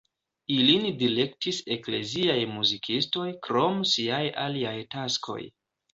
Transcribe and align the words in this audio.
Ilin 0.53 0.85
direktis 1.01 1.59
ekleziaj 1.75 2.39
muzikistoj 2.55 3.29
krom 3.49 3.79
siaj 3.93 4.23
aliaj 4.47 4.77
taskoj. 4.97 5.43